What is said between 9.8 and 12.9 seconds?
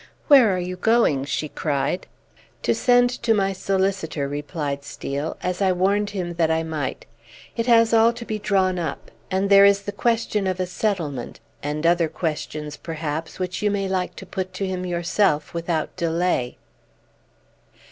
the question of a settlement; and other questions,